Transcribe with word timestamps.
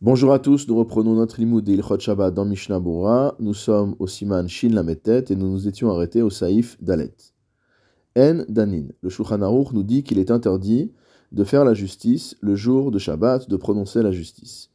Bonjour 0.00 0.32
à 0.32 0.38
tous, 0.38 0.68
nous 0.68 0.76
reprenons 0.76 1.16
notre 1.16 1.40
limoud 1.40 1.64
de 1.64 1.72
Ilchot 1.72 1.98
Shabbat 1.98 2.32
dans 2.32 2.44
Mishnah 2.44 2.78
Bora. 2.78 3.34
Nous 3.40 3.52
sommes 3.52 3.96
au 3.98 4.06
Siman 4.06 4.48
Shin 4.48 4.68
Lametet 4.68 5.24
et 5.30 5.34
nous 5.34 5.50
nous 5.50 5.66
étions 5.66 5.90
arrêtés 5.90 6.22
au 6.22 6.30
Saïf 6.30 6.80
Dalet. 6.80 7.16
En 8.16 8.44
Danin, 8.48 8.86
le 9.02 9.08
Shulchan 9.08 9.42
Aruch 9.42 9.72
nous 9.72 9.82
dit 9.82 10.04
qu'il 10.04 10.20
est 10.20 10.30
interdit 10.30 10.92
de 11.32 11.42
faire 11.42 11.64
la 11.64 11.74
justice 11.74 12.36
le 12.40 12.54
jour 12.54 12.92
de 12.92 13.00
Shabbat, 13.00 13.50
de 13.50 13.56
prononcer 13.56 14.00
la 14.04 14.12
justice. 14.12 14.70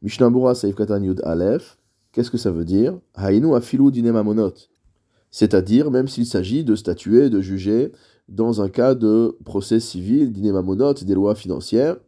Mishnah 0.00 0.30
Bora 0.30 0.54
Saïf 0.54 0.74
Katan 0.74 1.02
Aleph, 1.22 1.76
qu'est-ce 2.12 2.30
que 2.30 2.38
ça 2.38 2.50
veut 2.50 2.64
dire? 2.64 2.98
Hainu 3.14 3.54
afilu 3.54 3.92
dinemamonot. 3.92 4.54
C'est-à-dire, 5.30 5.90
même 5.90 6.08
s'il 6.08 6.24
s'agit 6.24 6.64
de 6.64 6.76
statuer, 6.76 7.28
de 7.28 7.42
juger, 7.42 7.92
dans 8.26 8.62
un 8.62 8.70
cas 8.70 8.94
de 8.94 9.36
procès 9.44 9.80
civil, 9.80 10.32
dinemamonot, 10.32 10.94
des 10.94 11.14
lois 11.14 11.34
financières, 11.34 11.98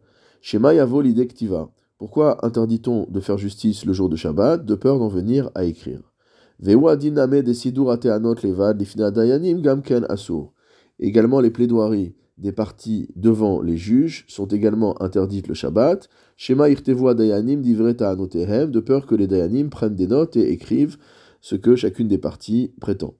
Shema 0.41 0.73
Yavo 0.73 1.03
Lidektiva 1.03 1.69
pourquoi 2.05 2.45
interdit-on 2.45 3.07
de 3.09 3.18
faire 3.18 3.39
justice 3.39 3.86
le 3.86 3.95
jour 3.95 4.11
de 4.11 4.17
Shabbat 4.17 4.62
De 4.62 4.75
peur 4.75 4.99
d'en 4.99 5.08
venir 5.08 5.50
à 5.54 5.64
écrire? 5.64 6.12
Également, 10.98 11.40
les 11.40 11.50
plaidoiries 11.50 12.14
des 12.36 12.53
parties 12.53 13.09
devant 13.17 13.62
les 13.62 13.79
juges 13.79 14.26
sont 14.29 14.45
également 14.45 15.00
interdites 15.00 15.48
le 15.48 15.54
Shabbat. 15.54 16.11
Shema 16.36 16.68
dayanim 16.68 17.62
de 17.62 18.81
peur 18.81 19.07
que 19.07 19.14
les 19.14 19.26
dayanim 19.26 19.71
prennent 19.71 19.96
des 19.96 20.07
notes 20.07 20.36
et 20.36 20.53
écrivent 20.53 20.98
ce 21.40 21.57
que 21.57 21.75
chacune 21.75 22.09
des 22.09 22.18
parties 22.18 22.75
prétend. 22.82 23.14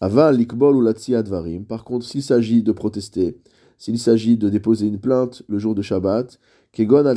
Aval 0.00 0.36
likbol 0.36 0.74
ou. 0.74 1.64
Par 1.68 1.84
contre, 1.84 2.04
s'il 2.04 2.24
s'agit 2.24 2.64
de 2.64 2.72
protester, 2.72 3.38
s'il 3.78 4.00
s'agit 4.00 4.36
de 4.36 4.48
déposer 4.48 4.88
une 4.88 4.98
plainte 4.98 5.44
le 5.46 5.58
jour 5.58 5.76
de 5.76 5.82
Shabbat, 5.82 6.40
Kegon 6.72 7.12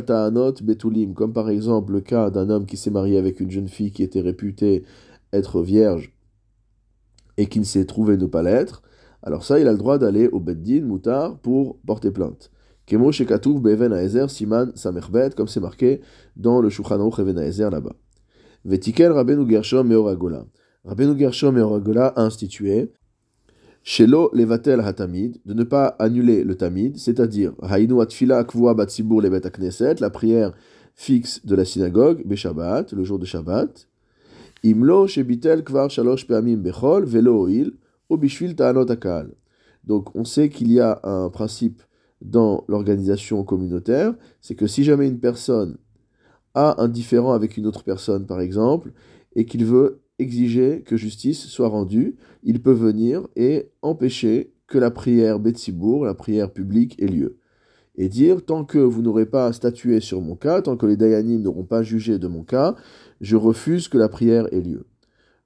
betulim, 0.62 1.14
comme 1.14 1.32
par 1.32 1.50
exemple 1.50 1.92
le 1.92 2.00
cas 2.00 2.30
d'un 2.30 2.50
homme 2.50 2.66
qui 2.66 2.76
s'est 2.76 2.90
marié 2.90 3.18
avec 3.18 3.40
une 3.40 3.50
jeune 3.50 3.68
fille 3.68 3.92
qui 3.92 4.02
était 4.02 4.20
réputée 4.20 4.84
être 5.32 5.62
vierge 5.62 6.12
et 7.36 7.46
qui 7.46 7.60
ne 7.60 7.64
s'est 7.64 7.84
trouvé 7.84 8.16
ne 8.16 8.26
pas 8.26 8.42
l'être, 8.42 8.82
alors 9.22 9.44
ça, 9.44 9.60
il 9.60 9.68
a 9.68 9.72
le 9.72 9.78
droit 9.78 9.98
d'aller 9.98 10.28
au 10.28 10.40
Beddin, 10.40 10.82
Moutar, 10.82 11.38
pour 11.38 11.78
porter 11.86 12.10
plainte. 12.10 12.50
Kemo 12.86 13.12
Shekatouf 13.12 13.60
Beven 13.60 13.92
Aezer 13.92 14.28
Siman 14.28 14.72
Samerbet, 14.74 15.30
comme 15.36 15.46
c'est 15.46 15.60
marqué 15.60 16.00
dans 16.36 16.60
le 16.60 16.68
Shulchan 16.68 17.08
Aezer 17.38 17.70
là-bas. 17.70 17.94
Vetikel 18.64 19.12
Rabbeinu 19.12 19.48
Gershom 19.48 19.86
Meoragola. 19.86 20.44
Rabbeinu 20.84 21.16
Gershom 21.16 21.54
Meoragola 21.54 22.08
a 22.08 22.22
institué 22.22 22.92
Shelo 23.84 24.30
levatel 24.32 24.80
hatamid, 24.80 25.38
de 25.44 25.54
ne 25.54 25.64
pas 25.64 25.96
annuler 25.98 26.44
le 26.44 26.54
tamid, 26.54 26.96
c'est-à-dire 26.96 27.52
hainu 27.62 28.00
atfila 28.00 28.38
akvua 28.38 28.74
batzibur 28.74 29.20
levet 29.20 29.40
knesset, 29.50 29.96
la 30.00 30.10
prière 30.10 30.52
fixe 30.94 31.44
de 31.44 31.56
la 31.56 31.64
synagogue, 31.64 32.22
beshabbat, 32.24 32.92
le 32.92 33.02
jour 33.02 33.18
de 33.18 33.24
Shabbat. 33.24 33.88
Imlo 34.62 35.08
shebitel 35.08 35.64
kvar 35.64 35.90
shalosh 35.90 36.28
peamim 36.28 36.58
bechol 36.58 37.04
velo 37.04 37.42
oil, 37.42 37.72
obishvil 38.08 38.54
ta'anot 38.54 38.90
akal. 38.90 39.32
Donc 39.84 40.14
on 40.14 40.24
sait 40.24 40.48
qu'il 40.48 40.70
y 40.70 40.78
a 40.78 41.00
un 41.02 41.28
principe 41.30 41.82
dans 42.20 42.64
l'organisation 42.68 43.42
communautaire, 43.42 44.14
c'est 44.40 44.54
que 44.54 44.68
si 44.68 44.84
jamais 44.84 45.08
une 45.08 45.18
personne 45.18 45.76
a 46.54 46.80
un 46.80 46.86
différent 46.86 47.32
avec 47.32 47.56
une 47.56 47.66
autre 47.66 47.82
personne, 47.82 48.26
par 48.26 48.40
exemple, 48.40 48.92
et 49.34 49.44
qu'il 49.44 49.64
veut 49.64 50.01
exiger 50.22 50.82
que 50.82 50.96
justice 50.96 51.46
soit 51.46 51.68
rendue, 51.68 52.16
il 52.42 52.62
peut 52.62 52.72
venir 52.72 53.28
et 53.36 53.70
empêcher 53.82 54.52
que 54.66 54.78
la 54.78 54.90
prière 54.90 55.38
Betsibourg, 55.38 56.04
la 56.04 56.14
prière 56.14 56.50
publique, 56.50 57.00
ait 57.02 57.06
lieu. 57.06 57.36
Et 57.96 58.08
dire, 58.08 58.42
tant 58.44 58.64
que 58.64 58.78
vous 58.78 59.02
n'aurez 59.02 59.26
pas 59.26 59.52
statué 59.52 60.00
sur 60.00 60.22
mon 60.22 60.34
cas, 60.34 60.62
tant 60.62 60.78
que 60.78 60.86
les 60.86 60.96
Dayanim 60.96 61.42
n'auront 61.42 61.64
pas 61.64 61.82
jugé 61.82 62.18
de 62.18 62.26
mon 62.26 62.42
cas, 62.42 62.74
je 63.20 63.36
refuse 63.36 63.88
que 63.88 63.98
la 63.98 64.08
prière 64.08 64.46
ait 64.52 64.62
lieu. 64.62 64.86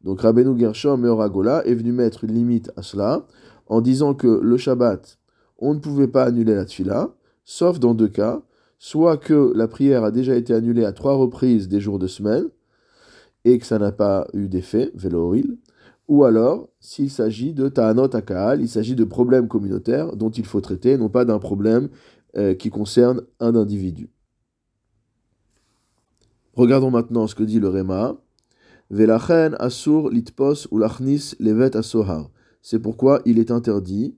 Donc 0.04 0.20
Rabbeinu 0.20 0.56
Gershom 0.56 1.00
Meoragola 1.00 1.66
est 1.66 1.74
venu 1.74 1.90
mettre 1.90 2.22
une 2.22 2.34
limite 2.34 2.70
à 2.76 2.82
cela, 2.82 3.26
en 3.66 3.80
disant 3.80 4.14
que 4.14 4.40
le 4.40 4.56
Shabbat, 4.56 5.18
on 5.58 5.74
ne 5.74 5.80
pouvait 5.80 6.06
pas 6.06 6.24
annuler 6.24 6.54
la 6.54 6.64
tfila, 6.64 7.16
sauf 7.44 7.80
dans 7.80 7.94
deux 7.94 8.08
cas, 8.08 8.42
soit 8.78 9.16
que 9.16 9.52
la 9.56 9.66
prière 9.66 10.04
a 10.04 10.12
déjà 10.12 10.36
été 10.36 10.54
annulée 10.54 10.84
à 10.84 10.92
trois 10.92 11.14
reprises 11.14 11.66
des 11.66 11.80
jours 11.80 11.98
de 11.98 12.06
semaine, 12.06 12.44
et 13.46 13.58
que 13.58 13.64
ça 13.64 13.78
n'a 13.78 13.92
pas 13.92 14.26
eu 14.34 14.48
d'effet, 14.48 14.90
vélo-oil, 14.94 15.56
ou 16.08 16.24
alors 16.24 16.68
s'il 16.80 17.10
s'agit 17.10 17.54
de 17.54 17.68
ta'anot 17.68 18.14
akal, 18.14 18.60
il 18.60 18.68
s'agit 18.68 18.96
de 18.96 19.04
problèmes 19.04 19.46
communautaires 19.46 20.16
dont 20.16 20.30
il 20.30 20.44
faut 20.44 20.60
traiter, 20.60 20.98
non 20.98 21.08
pas 21.08 21.24
d'un 21.24 21.38
problème 21.38 21.88
euh, 22.36 22.54
qui 22.54 22.70
concerne 22.70 23.22
un 23.38 23.54
individu. 23.54 24.10
Regardons 26.54 26.90
maintenant 26.90 27.28
ce 27.28 27.36
que 27.36 27.44
dit 27.44 27.60
le 27.60 27.68
Réma. 27.68 28.16
Velachen 28.90 29.54
asur 29.60 30.10
litpos 30.10 30.66
ou 30.72 30.78
lachnis 30.78 31.34
levet 31.38 31.76
asohar. 31.76 32.30
C'est 32.62 32.80
pourquoi 32.80 33.22
il 33.26 33.38
est 33.38 33.52
interdit 33.52 34.16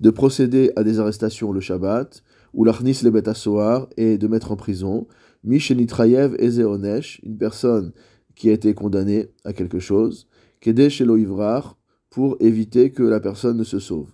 de 0.00 0.10
procéder 0.10 0.70
à 0.76 0.84
des 0.84 1.00
arrestations 1.00 1.52
le 1.52 1.60
Shabbat, 1.60 2.22
ou 2.52 2.64
l'achnis 2.64 2.98
levet 3.02 3.26
asohar, 3.26 3.88
et 3.96 4.18
de 4.18 4.26
mettre 4.28 4.52
en 4.52 4.56
prison, 4.56 5.06
Mishenitrayev 5.46 6.34
Ezeonesh, 6.38 7.20
une 7.22 7.38
personne 7.38 7.92
qui 8.34 8.50
a 8.50 8.52
été 8.52 8.74
condamnée 8.74 9.28
à 9.44 9.52
quelque 9.52 9.78
chose, 9.78 10.26
Kede 10.60 10.88
Shelo 10.88 11.16
Ivrar, 11.16 11.78
pour 12.10 12.36
éviter 12.40 12.90
que 12.90 13.02
la 13.02 13.20
personne 13.20 13.56
ne 13.56 13.64
se 13.64 13.78
sauve. 13.78 14.10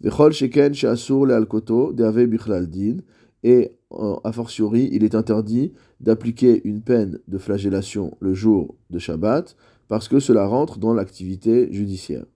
Vechol 0.00 0.32
Sheken 0.32 0.74
Sheasur 0.74 1.26
Lealkoto, 1.26 1.92
Derve 1.92 2.26
Bichlaldin, 2.26 2.98
et 3.42 3.72
a 3.90 4.32
fortiori, 4.32 4.90
il 4.92 5.04
est 5.04 5.14
interdit 5.14 5.72
d'appliquer 6.00 6.60
une 6.64 6.82
peine 6.82 7.18
de 7.26 7.38
flagellation 7.38 8.16
le 8.20 8.34
jour 8.34 8.76
de 8.90 8.98
Shabbat, 8.98 9.56
parce 9.88 10.08
que 10.08 10.20
cela 10.20 10.46
rentre 10.46 10.78
dans 10.78 10.92
l'activité 10.92 11.72
judiciaire. 11.72 12.26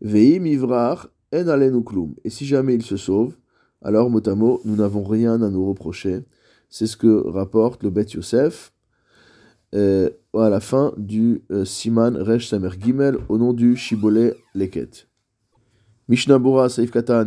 Veim 0.00 0.46
Ivrar 0.46 1.10
En 1.34 1.48
Alenuklum, 1.48 2.14
et 2.24 2.30
si 2.30 2.46
jamais 2.46 2.74
il 2.74 2.82
se 2.82 2.96
sauve, 2.96 3.36
alors 3.82 4.10
motamo, 4.10 4.60
nous 4.64 4.76
n'avons 4.76 5.02
rien 5.02 5.42
à 5.42 5.50
nous 5.50 5.66
reprocher 5.66 6.20
c'est 6.68 6.86
ce 6.86 6.96
que 6.96 7.28
rapporte 7.28 7.82
le 7.82 7.90
Bet 7.90 8.06
Yosef 8.14 8.72
euh, 9.74 10.10
à 10.34 10.48
la 10.48 10.60
fin 10.60 10.92
du 10.96 11.42
euh, 11.50 11.64
Siman 11.64 12.16
Resh 12.16 12.48
Samer 12.48 12.70
Gimel 12.80 13.18
au 13.28 13.38
nom 13.38 13.52
du 13.52 13.76
Shibboleh 13.76 14.34
Leket. 14.54 15.08
Mishnah 16.08 16.38
Bora 16.38 16.68
Saif 16.68 16.92
Katan 16.92 17.24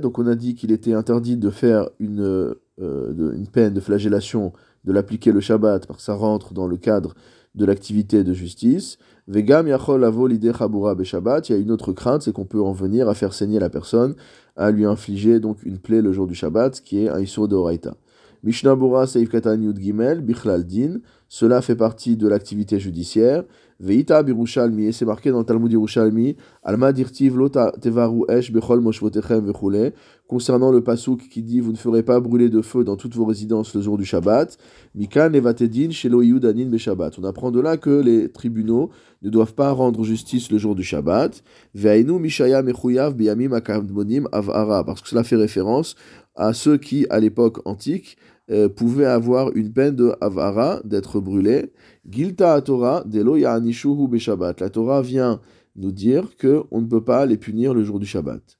donc 0.00 0.18
on 0.18 0.26
a 0.26 0.34
dit 0.34 0.54
qu'il 0.54 0.72
était 0.72 0.94
interdit 0.94 1.36
de 1.36 1.50
faire 1.50 1.90
une, 1.98 2.22
euh, 2.22 2.54
une 2.78 3.46
peine 3.46 3.74
de 3.74 3.80
flagellation, 3.80 4.52
de 4.84 4.92
l'appliquer 4.92 5.32
le 5.32 5.40
Shabbat, 5.40 5.86
parce 5.86 5.98
que 5.98 6.04
ça 6.04 6.14
rentre 6.14 6.54
dans 6.54 6.66
le 6.66 6.78
cadre 6.78 7.14
de 7.54 7.66
l'activité 7.66 8.24
de 8.24 8.32
justice. 8.32 8.98
Vegam 9.28 9.68
Yachol 9.68 10.02
Avo 10.04 10.28
Chabura 10.28 10.94
Beshabbat, 10.94 11.48
il 11.48 11.52
y 11.52 11.54
a 11.54 11.58
une 11.58 11.70
autre 11.70 11.92
crainte, 11.92 12.22
c'est 12.22 12.32
qu'on 12.32 12.46
peut 12.46 12.62
en 12.62 12.72
venir 12.72 13.08
à 13.08 13.14
faire 13.14 13.34
saigner 13.34 13.58
la 13.58 13.68
personne, 13.68 14.14
à 14.56 14.70
lui 14.70 14.86
infliger 14.86 15.38
donc 15.38 15.62
une 15.62 15.78
plaie 15.78 16.02
le 16.02 16.12
jour 16.12 16.26
du 16.26 16.34
Shabbat, 16.34 16.80
qui 16.80 17.04
est 17.04 17.08
un 17.08 17.20
de 17.20 17.54
Horaïta. 17.54 17.94
Mishnah 18.42 18.74
Bora 18.74 19.06
Seif 19.06 19.32
Yud 19.32 19.78
Gimel, 19.78 20.20
Bichlal 20.20 20.64
Din, 20.66 21.00
cela 21.28 21.62
fait 21.62 21.76
partie 21.76 22.16
de 22.16 22.26
l'activité 22.26 22.80
judiciaire. 22.80 23.44
Veita 23.78 24.22
Birushalmi, 24.22 24.84
et 24.84 24.92
c'est 24.92 25.04
marqué 25.04 25.30
dans 25.30 25.40
le 25.40 25.44
Talmud 25.44 25.72
Yerushalmi, 25.72 26.36
Alma 26.62 26.92
Dirtiv 26.92 27.36
Lota 27.36 27.72
Tevaru 27.80 28.24
Esh 28.28 28.52
Bechol 28.52 28.80
Moshvotechem 28.80 29.44
Vechule, 29.46 29.92
concernant 30.28 30.70
le 30.70 30.82
pasouk 30.82 31.28
qui 31.28 31.42
dit 31.42 31.60
Vous 31.60 31.72
ne 31.72 31.76
ferez 31.76 32.02
pas 32.02 32.20
brûler 32.20 32.48
de 32.48 32.62
feu 32.62 32.84
dans 32.84 32.96
toutes 32.96 33.16
vos 33.16 33.24
résidences 33.24 33.74
le 33.74 33.80
jour 33.80 33.98
du 33.98 34.04
Shabbat. 34.04 34.56
Mikan 34.94 35.32
Evatedin 35.32 35.90
Shelo 35.90 36.22
Yudanin 36.22 36.66
Beshabbat. 36.66 37.18
On 37.18 37.24
apprend 37.24 37.50
de 37.50 37.60
là 37.60 37.76
que 37.76 37.90
les 37.90 38.30
tribunaux 38.30 38.90
ne 39.22 39.30
doivent 39.30 39.54
pas 39.54 39.72
rendre 39.72 40.04
justice 40.04 40.50
le 40.52 40.58
jour 40.58 40.74
du 40.74 40.84
Shabbat. 40.84 41.42
Veinu 41.74 42.20
Mishaya 42.20 42.62
Mechuyav 42.62 43.14
Biyamim 43.14 43.52
Akammonim 43.52 44.28
Avara, 44.30 44.84
parce 44.84 45.00
que 45.00 45.08
cela 45.08 45.24
fait 45.24 45.36
référence 45.36 45.96
à 46.34 46.52
ceux 46.52 46.78
qui, 46.78 47.06
à 47.10 47.20
l'époque 47.20 47.60
antique, 47.66 48.16
euh, 48.52 48.68
pouvaient 48.68 49.06
avoir 49.06 49.50
une 49.56 49.72
peine 49.72 49.96
de 49.96 50.14
avara, 50.20 50.80
d'être 50.84 51.20
brûlé. 51.20 51.72
Gilta 52.08 52.60
Torah, 52.60 53.02
delo 53.06 53.36
ya'anishuhu 53.36 54.08
beshabbat. 54.08 54.60
La 54.60 54.70
Torah 54.70 55.02
vient 55.02 55.40
nous 55.76 55.92
dire 55.92 56.36
que 56.36 56.62
on 56.70 56.80
ne 56.80 56.86
peut 56.86 57.04
pas 57.04 57.26
les 57.26 57.36
punir 57.36 57.74
le 57.74 57.82
jour 57.82 57.98
du 57.98 58.06
Shabbat. 58.06 58.58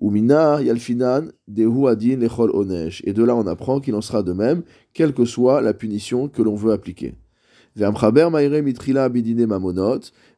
Umina 0.00 0.62
yalfinan 0.62 1.32
dehu 1.48 1.88
adin 1.88 2.16
lechol 2.16 2.50
onesh. 2.54 3.02
Et 3.04 3.12
de 3.12 3.24
là, 3.24 3.34
on 3.36 3.46
apprend 3.46 3.80
qu'il 3.80 3.94
en 3.94 4.00
sera 4.00 4.22
de 4.22 4.32
même, 4.32 4.62
quelle 4.94 5.12
que 5.12 5.24
soit 5.24 5.60
la 5.60 5.74
punition 5.74 6.28
que 6.28 6.42
l'on 6.42 6.54
veut 6.54 6.72
appliquer. 6.72 7.14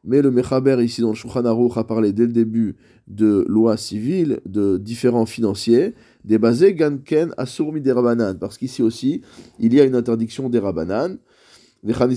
Mais 0.05 0.23
le 0.23 0.31
Mechaber 0.31 0.85
ici 0.85 1.01
dans 1.01 1.09
le 1.09 1.15
Shulchan 1.15 1.45
Aruch 1.47 1.77
a 1.77 1.85
parlé 1.85 2.13
dès 2.13 2.27
le 2.27 2.33
début 2.33 2.77
de 3.09 3.45
lois 3.49 3.77
civiles, 3.77 4.41
de 4.47 4.77
différents 4.77 5.27
financiers, 5.27 5.95
des 6.25 6.39
basés 6.39 6.75
Ganken 6.75 7.33
Asurmi 7.39 7.81
des 7.81 7.93
Rabanan, 7.93 8.39
parce 8.39 8.59
qu'ici 8.59 8.83
aussi 8.83 9.23
il 9.59 9.73
y 9.73 9.81
a 9.81 9.85
une 9.85 9.95
interdiction 9.95 10.51
des 10.51 10.59
Rabanan. 10.59 11.17
Comme 11.83 12.13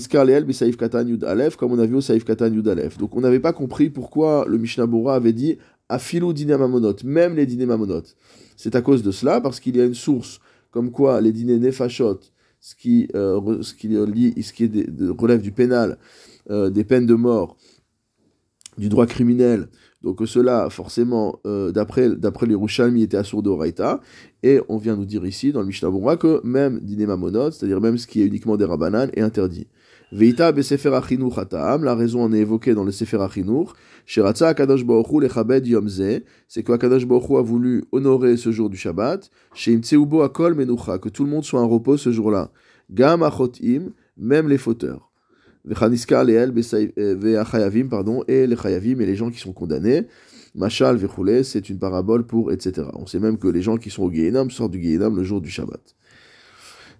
on 1.72 1.78
a 1.78 1.86
vu 1.86 1.94
au 1.94 2.00
Saif 2.02 2.24
Katan 2.24 2.52
Yud. 2.52 2.98
Donc 2.98 3.16
on 3.16 3.22
n'avait 3.22 3.40
pas 3.40 3.54
compris 3.54 3.88
pourquoi 3.88 4.44
le 4.46 4.58
Mishnah 4.58 4.84
Bora 4.84 5.14
avait 5.14 5.32
dit 5.32 5.56
Afilu 5.88 6.34
mamonot, 6.46 6.96
même 7.04 7.34
les 7.34 7.46
dîners 7.46 7.64
mamonot. 7.64 8.02
C'est 8.56 8.76
à 8.76 8.82
cause 8.82 9.02
de 9.02 9.10
cela, 9.10 9.40
parce 9.40 9.60
qu'il 9.60 9.76
y 9.76 9.80
a 9.80 9.86
une 9.86 9.94
source 9.94 10.40
comme 10.70 10.90
quoi 10.90 11.22
les 11.22 11.32
dîners 11.32 11.58
nefashot 11.58 12.20
ce 12.64 12.74
qui, 12.74 13.06
relève 13.12 15.42
du 15.42 15.52
pénal, 15.52 15.98
euh, 16.50 16.70
des 16.70 16.82
peines 16.82 17.04
de 17.04 17.14
mort, 17.14 17.58
du 18.78 18.88
droit 18.88 19.06
criminel. 19.06 19.68
Donc 20.02 20.26
cela, 20.26 20.70
forcément, 20.70 21.40
euh, 21.46 21.72
d'après 21.72 22.46
les 22.46 22.54
Rouchalmi, 22.54 23.02
était 23.02 23.18
assourd 23.18 23.42
de 23.42 23.50
Raïta. 23.50 24.00
Et 24.42 24.60
on 24.70 24.78
vient 24.78 24.96
nous 24.96 25.04
dire 25.04 25.26
ici, 25.26 25.52
dans 25.52 25.60
le 25.60 25.66
Mishnah 25.66 25.90
que 26.16 26.40
même 26.42 26.80
Dinema 26.80 27.16
Monod, 27.16 27.52
c'est-à-dire 27.52 27.82
même 27.82 27.98
ce 27.98 28.06
qui 28.06 28.22
est 28.22 28.26
uniquement 28.26 28.56
des 28.56 28.64
Rabanan, 28.64 29.10
est 29.12 29.20
interdit. 29.20 29.66
Veita 30.14 30.52
besefer 30.52 30.94
achinour 30.94 31.44
la 31.50 31.94
raison 31.96 32.22
en 32.22 32.32
est 32.32 32.38
évoquée 32.38 32.72
dans 32.72 32.84
le 32.84 32.92
Sefer 32.92 33.20
achinour, 33.20 33.74
sheratza 34.06 34.46
akadosh 34.46 34.84
baruchu 34.84 35.18
lechabed 35.20 35.66
yomze, 35.66 36.22
c'est 36.46 36.62
que 36.62 36.70
Akadosh 36.70 37.04
baruchu 37.04 37.36
a 37.36 37.42
voulu 37.42 37.82
honorer 37.90 38.36
ce 38.36 38.52
jour 38.52 38.70
du 38.70 38.76
Shabbat, 38.76 39.28
sheimtseubo 39.54 40.22
akol 40.22 40.54
menucha, 40.54 41.00
que 41.00 41.08
tout 41.08 41.24
le 41.24 41.30
monde 41.30 41.42
soit 41.42 41.60
en 41.60 41.66
repos 41.66 41.96
ce 41.96 42.12
jour-là. 42.12 42.52
Gam 42.92 43.24
achotim, 43.24 43.90
même 44.16 44.48
les 44.48 44.56
fauteurs. 44.56 45.10
Vechaniska 45.64 46.22
leel 46.22 46.54
euh, 46.74 47.16
veachayavim, 47.18 47.88
pardon, 47.88 48.22
et 48.28 48.46
les 48.46 48.54
chayavim 48.54 49.00
et 49.00 49.06
les 49.06 49.16
gens 49.16 49.30
qui 49.30 49.40
sont 49.40 49.52
condamnés. 49.52 50.06
Machal 50.54 50.96
vechule, 50.96 51.44
c'est 51.44 51.68
une 51.68 51.80
parabole 51.80 52.24
pour, 52.24 52.52
etc. 52.52 52.86
On 52.92 53.06
sait 53.06 53.18
même 53.18 53.36
que 53.36 53.48
les 53.48 53.62
gens 53.62 53.78
qui 53.78 53.90
sont 53.90 54.04
au 54.04 54.12
Gehinam 54.12 54.48
sortent 54.52 54.70
du 54.70 54.80
Gehinam 54.80 55.16
le 55.16 55.24
jour 55.24 55.40
du 55.40 55.50
Shabbat. 55.50 55.96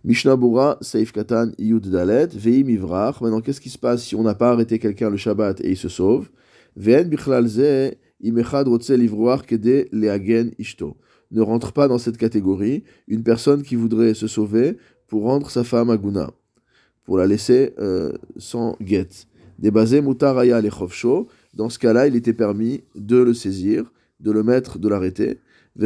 Mishnah 0.04 0.36
Bura, 0.36 0.76
Seif 0.82 1.12
Katan, 1.12 1.52
Yud 1.58 1.88
Dalet, 1.88 2.28
Veim 2.34 2.68
Ivrach. 2.68 3.22
Maintenant, 3.22 3.40
qu'est-ce 3.40 3.60
qui 3.60 3.70
se 3.70 3.78
passe 3.78 4.04
si 4.04 4.14
on 4.14 4.22
n'a 4.22 4.34
pas 4.34 4.50
arrêté 4.50 4.78
quelqu'un 4.78 5.08
le 5.08 5.16
Shabbat 5.16 5.62
et 5.62 5.70
il 5.70 5.76
se 5.78 5.88
sauve? 5.88 6.28
Ve'en 6.76 7.04
Bichlal 7.04 7.46
Ze, 7.46 7.94
Imechad 8.20 8.68
Rotze 8.68 8.90
Livroar 8.90 9.46
Kede 9.46 9.88
Leagen 9.92 10.50
Ishto. 10.58 10.98
Ne 11.30 11.40
rentre 11.40 11.72
pas 11.72 11.88
dans 11.88 11.96
cette 11.96 12.18
catégorie 12.18 12.84
une 13.08 13.22
personne 13.22 13.62
qui 13.62 13.76
voudrait 13.76 14.12
se 14.12 14.26
sauver 14.26 14.76
pour 15.08 15.22
rendre 15.22 15.48
sa 15.48 15.64
femme 15.64 15.88
à 15.88 15.96
Guna, 15.96 16.30
pour 17.04 17.16
la 17.16 17.26
laisser 17.26 17.72
euh, 17.78 18.12
sans 18.36 18.76
guette. 18.82 19.26
Débasé 19.58 20.02
Mutaraya 20.02 20.60
Lechovsho. 20.60 21.28
Dans 21.54 21.70
ce 21.70 21.78
cas-là, 21.78 22.08
il 22.08 22.16
était 22.16 22.34
permis 22.34 22.82
de 22.94 23.16
le 23.16 23.32
saisir, 23.32 23.90
de 24.20 24.32
le 24.32 24.42
mettre, 24.42 24.78
de 24.78 24.88
l'arrêter. 24.88 25.38
Il 25.76 25.82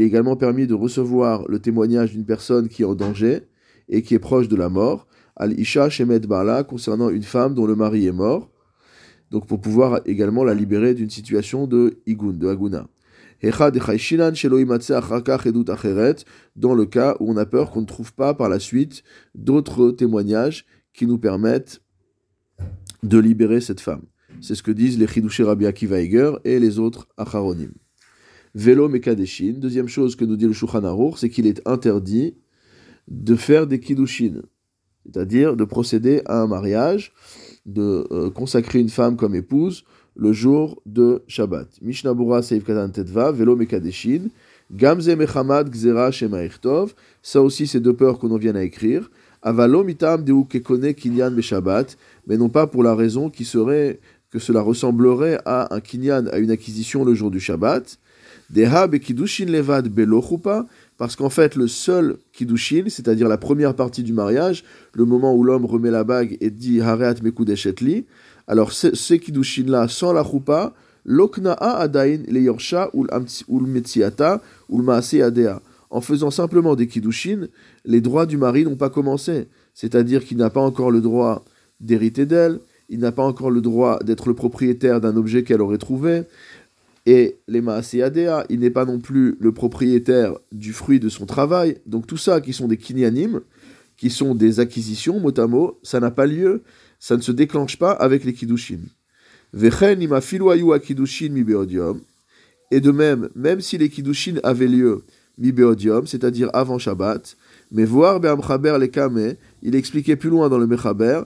est 0.00 0.04
également 0.04 0.36
permis 0.36 0.66
de 0.66 0.74
recevoir 0.74 1.46
le 1.48 1.58
témoignage 1.58 2.12
d'une 2.12 2.24
personne 2.24 2.68
qui 2.68 2.80
est 2.82 2.86
en 2.86 2.94
danger 2.94 3.42
et 3.90 4.02
qui 4.02 4.14
est 4.14 4.18
proche 4.18 4.48
de 4.48 4.56
la 4.56 4.70
mort. 4.70 5.06
Al 5.36 5.58
isha 5.58 5.90
shemet 5.90 6.20
bala 6.20 6.64
concernant 6.64 7.10
une 7.10 7.22
femme 7.22 7.54
dont 7.54 7.66
le 7.66 7.76
mari 7.76 8.06
est 8.06 8.12
mort. 8.12 8.50
Donc 9.30 9.46
pour 9.46 9.60
pouvoir 9.60 10.00
également 10.06 10.44
la 10.44 10.54
libérer 10.54 10.94
d'une 10.94 11.10
situation 11.10 11.66
de 11.66 11.98
igun, 12.06 12.32
de 12.32 12.48
aguna. 12.48 12.88
Dans 16.56 16.74
le 16.74 16.86
cas 16.86 17.16
où 17.18 17.30
on 17.30 17.36
a 17.36 17.44
peur 17.44 17.70
qu'on 17.70 17.80
ne 17.80 17.86
trouve 17.86 18.14
pas 18.14 18.34
par 18.34 18.48
la 18.48 18.60
suite 18.60 19.02
d'autres 19.34 19.90
témoignages 19.90 20.64
qui 20.94 21.06
nous 21.06 21.18
permettent 21.18 21.82
de 23.02 23.18
libérer 23.18 23.60
cette 23.60 23.80
femme. 23.80 24.02
C'est 24.40 24.54
ce 24.54 24.62
que 24.62 24.70
disent 24.70 24.98
les 24.98 25.06
Chidushé 25.06 25.44
Rabbi 25.44 25.66
et 25.66 26.58
les 26.58 26.78
autres 26.78 27.08
Acharonim. 27.16 27.70
Vélo 28.54 28.88
Mekadeshin. 28.88 29.54
Deuxième 29.56 29.88
chose 29.88 30.16
que 30.16 30.24
nous 30.24 30.36
dit 30.36 30.46
le 30.46 30.52
Shulchan 30.52 30.84
Aruch, 30.84 31.18
c'est 31.18 31.30
qu'il 31.30 31.46
est 31.46 31.66
interdit 31.66 32.34
de 33.08 33.34
faire 33.34 33.66
des 33.66 33.80
Kiddushin, 33.80 34.42
c'est-à-dire 35.04 35.56
de 35.56 35.64
procéder 35.64 36.22
à 36.26 36.40
un 36.42 36.46
mariage, 36.46 37.12
de 37.66 38.06
euh, 38.10 38.30
consacrer 38.30 38.78
une 38.80 38.88
femme 38.88 39.16
comme 39.16 39.34
épouse 39.34 39.84
le 40.14 40.32
jour 40.32 40.82
de 40.84 41.22
Shabbat. 41.26 41.68
Mishnah 41.80 42.12
Bura 42.12 42.42
Seif 42.42 42.64
Katan 42.64 42.90
Tetva, 42.90 43.32
Vélo 43.32 43.56
Mekadeshin. 43.56 44.28
Gamze 44.70 45.08
Mechamad 45.08 45.70
Gzera 45.70 46.10
Shema 46.10 46.38
Ça 47.22 47.42
aussi, 47.42 47.66
c'est 47.66 47.80
deux 47.80 47.94
peurs 47.94 48.18
qu'on 48.18 48.30
en 48.30 48.38
vient 48.38 48.54
à 48.54 48.62
écrire. 48.62 49.10
Avalo 49.42 49.82
mitam 49.82 50.22
deu 50.22 50.44
kekone 50.44 50.94
kinyan 50.94 51.40
Shabbat, 51.40 51.96
mais 52.26 52.36
non 52.36 52.48
pas 52.48 52.68
pour 52.68 52.84
la 52.84 52.94
raison 52.94 53.28
qui 53.28 53.44
serait 53.44 53.98
que 54.32 54.38
cela 54.38 54.62
ressemblerait 54.62 55.38
à 55.44 55.74
un 55.74 55.80
kinyan, 55.80 56.26
à 56.32 56.38
une 56.38 56.50
acquisition 56.50 57.04
le 57.04 57.14
jour 57.14 57.30
du 57.30 57.38
Shabbat. 57.38 57.98
Deha 58.50 58.86
bekidushin 58.86 59.46
levad 59.46 59.88
belochupa, 59.88 60.66
parce 60.96 61.16
qu'en 61.16 61.30
fait 61.30 61.54
le 61.54 61.68
seul 61.68 62.16
kiddushin, 62.32 62.84
c'est-à-dire 62.88 63.28
la 63.28 63.38
première 63.38 63.74
partie 63.74 64.02
du 64.02 64.12
mariage, 64.12 64.64
le 64.94 65.04
moment 65.04 65.34
où 65.34 65.44
l'homme 65.44 65.66
remet 65.66 65.90
la 65.90 66.04
bague 66.04 66.36
et 66.40 66.50
dit 66.50 66.80
hareat 66.80 67.22
mekudeshetli, 67.22 68.06
alors 68.46 68.72
ces 68.72 69.18
kiddushin 69.18 69.64
là 69.66 69.86
sans 69.88 70.12
la 70.12 70.24
choupa, 70.24 70.74
lokna'a 71.04 71.78
adain 71.78 72.20
le 72.28 72.40
yorsha 72.40 72.90
ul 72.94 73.66
metziata 73.66 74.40
ul 74.70 74.90
adea. 74.90 75.60
En 75.90 76.00
faisant 76.00 76.30
simplement 76.30 76.74
des 76.74 76.86
kiddushin, 76.86 77.48
les 77.84 78.00
droits 78.00 78.24
du 78.24 78.38
mari 78.38 78.64
n'ont 78.64 78.76
pas 78.76 78.90
commencé, 78.90 79.48
c'est-à-dire 79.74 80.24
qu'il 80.24 80.38
n'a 80.38 80.48
pas 80.48 80.62
encore 80.62 80.90
le 80.90 81.02
droit 81.02 81.44
d'hériter 81.80 82.24
d'elle, 82.24 82.60
il 82.92 83.00
n'a 83.00 83.10
pas 83.10 83.24
encore 83.24 83.50
le 83.50 83.62
droit 83.62 83.98
d'être 84.04 84.28
le 84.28 84.34
propriétaire 84.34 85.00
d'un 85.00 85.16
objet 85.16 85.42
qu'elle 85.44 85.62
aurait 85.62 85.78
trouvé. 85.78 86.24
Et 87.06 87.38
les 87.48 87.62
Maaseadea, 87.62 88.44
il 88.50 88.60
n'est 88.60 88.70
pas 88.70 88.84
non 88.84 89.00
plus 89.00 89.38
le 89.40 89.50
propriétaire 89.50 90.34
du 90.52 90.74
fruit 90.74 91.00
de 91.00 91.08
son 91.08 91.24
travail. 91.24 91.78
Donc 91.86 92.06
tout 92.06 92.18
ça 92.18 92.42
qui 92.42 92.52
sont 92.52 92.68
des 92.68 92.76
kinyanim, 92.76 93.40
qui 93.96 94.10
sont 94.10 94.34
des 94.34 94.60
acquisitions, 94.60 95.18
mot 95.18 95.32
à 95.40 95.46
mot, 95.46 95.78
ça 95.82 96.00
n'a 96.00 96.10
pas 96.10 96.26
lieu, 96.26 96.64
ça 97.00 97.16
ne 97.16 97.22
se 97.22 97.32
déclenche 97.32 97.78
pas 97.78 97.92
avec 97.92 98.24
les 98.24 98.34
kiddushin. 98.34 98.80
Et 99.54 99.70
de 102.80 102.90
même, 102.90 103.28
même 103.34 103.60
si 103.62 103.78
les 103.78 103.88
kiddushin 103.88 104.34
avaient 104.44 104.68
lieu 104.68 105.02
mi 105.38 105.50
beodium, 105.50 106.06
c'est-à-dire 106.06 106.50
avant 106.52 106.78
Shabbat, 106.78 107.36
mais 107.70 107.84
voir 107.84 108.20
Be'amchaber 108.20 108.76
les 108.78 108.90
kame, 108.90 109.34
il 109.62 109.74
expliquait 109.74 110.16
plus 110.16 110.30
loin 110.30 110.48
dans 110.48 110.58
le 110.58 110.66
Mechaber, 110.66 111.22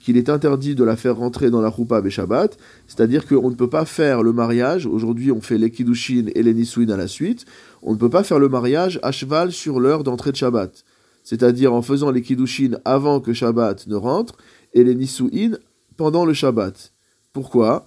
qu'il 0.00 0.16
est 0.16 0.28
interdit 0.28 0.74
de 0.74 0.84
la 0.84 0.96
faire 0.96 1.16
rentrer 1.16 1.50
dans 1.50 1.60
la 1.60 1.70
choupa 1.70 2.02
Shabbat, 2.08 2.56
c'est-à-dire 2.86 3.26
qu'on 3.26 3.50
ne 3.50 3.54
peut 3.54 3.70
pas 3.70 3.84
faire 3.84 4.22
le 4.22 4.32
mariage, 4.32 4.86
aujourd'hui 4.86 5.30
on 5.30 5.40
fait 5.40 5.58
les 5.58 5.70
kiddushin 5.70 6.26
et 6.34 6.42
les 6.42 6.54
nisuin 6.54 6.88
à 6.88 6.96
la 6.96 7.06
suite, 7.06 7.44
on 7.82 7.92
ne 7.92 7.98
peut 7.98 8.10
pas 8.10 8.24
faire 8.24 8.38
le 8.38 8.48
mariage 8.48 8.98
à 9.02 9.12
cheval 9.12 9.52
sur 9.52 9.78
l'heure 9.80 10.02
d'entrée 10.02 10.32
de 10.32 10.36
Shabbat, 10.36 10.84
c'est-à-dire 11.22 11.72
en 11.72 11.82
faisant 11.82 12.10
les 12.10 12.22
kiddushin 12.22 12.78
avant 12.84 13.20
que 13.20 13.32
Shabbat 13.32 13.86
ne 13.86 13.96
rentre, 13.96 14.34
et 14.74 14.82
les 14.84 14.94
nisuin 14.94 15.52
pendant 15.96 16.24
le 16.24 16.32
Shabbat. 16.32 16.92
Pourquoi? 17.32 17.84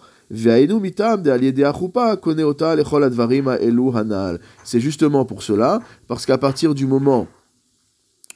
C'est 4.63 4.79
justement 4.79 5.25
pour 5.25 5.43
cela, 5.43 5.79
parce 6.07 6.25
qu'à 6.25 6.37
partir 6.37 6.73
du 6.73 6.87
moment 6.87 7.27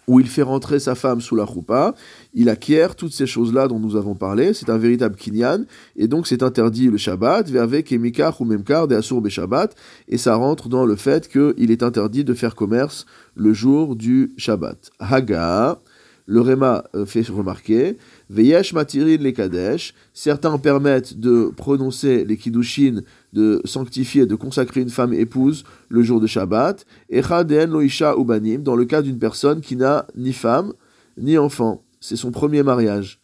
où 0.10 0.20
il 0.20 0.28
fait 0.28 0.42
rentrer 0.42 0.80
sa 0.80 0.96
femme 0.96 1.22
sous 1.22 1.36
la 1.36 1.46
choupa, 1.46 1.94
il 2.34 2.50
acquiert 2.50 2.96
toutes 2.96 3.14
ces 3.14 3.28
choses-là 3.28 3.68
dont 3.68 3.80
nous 3.80 3.96
avons 3.96 4.16
parlé, 4.16 4.56
c'est 4.56 4.72
un 4.72 4.78
véritable 4.80 5.16
kinyan, 5.16 5.66
et 5.96 6.08
donc 6.08 6.26
c'est 6.26 6.42
interdit 6.42 6.88
le 6.88 6.98
Shabbat, 6.98 7.56
avec 7.56 7.92
emikar 7.92 8.42
ou 8.42 8.46
memkar 8.46 8.88
de 8.88 8.96
asur 8.96 9.22
Shabbat, 9.30 9.76
et 10.08 10.18
ça 10.18 10.34
rentre 10.34 10.68
dans 10.68 10.88
le 10.88 10.96
fait 10.96 11.28
qu'il 11.28 11.70
est 11.70 11.84
interdit 11.84 12.24
de 12.24 12.34
faire 12.34 12.56
commerce 12.56 13.06
le 13.36 13.54
jour 13.54 13.96
du 13.96 14.32
Shabbat. 14.36 14.90
Haga, 14.98 15.78
le 16.26 16.42
Réma 16.42 16.86
euh, 16.96 17.06
fait 17.06 17.28
remarquer, 17.28 17.98
Veyesh 18.32 18.74
matirin 18.74 19.18
les 19.18 19.34
kadesh, 19.34 19.94
certains 20.14 20.58
permettent 20.58 21.20
de 21.20 21.52
prononcer 21.56 22.26
les 22.26 22.38
kiddushin, 22.38 23.02
de 23.34 23.62
sanctifier, 23.66 24.26
de 24.26 24.36
consacrer 24.36 24.82
une 24.82 24.90
femme 24.90 25.14
épouse 25.14 25.64
le 25.90 26.04
jour 26.04 26.20
de 26.20 26.28
Shabbat, 26.28 26.86
Echaden 27.10 27.72
loisha 27.72 28.16
ubanim, 28.18 28.64
dans 28.64 28.76
le 28.76 28.86
cas 28.86 29.02
d'une 29.02 29.20
personne 29.20 29.62
qui 29.62 29.76
n'a 29.76 30.08
ni 30.16 30.34
femme, 30.34 30.74
ni 31.18 31.38
enfant. 31.38 31.84
C'est 32.00 32.16
son 32.16 32.32
premier 32.32 32.64
mariage. 32.64 33.20